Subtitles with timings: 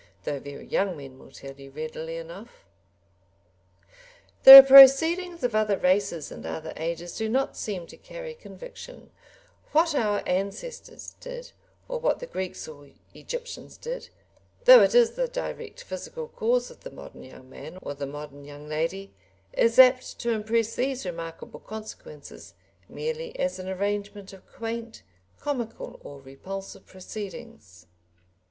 [0.23, 2.65] Though very young men will tell you readily enough.
[4.45, 9.11] The proceedings of other races and other ages do not seem to carry conviction;
[9.73, 11.51] what our ancestors did,
[11.87, 14.09] or what the Greeks or Egyptians did,
[14.65, 18.43] though it is the direct physical cause of the modern young man or the modern
[18.43, 19.13] young lady,
[19.53, 22.55] is apt to impress these remarkable consequences
[22.89, 25.03] merely as an arrangement of quaint,
[25.39, 27.85] comical or repulsive proceedings.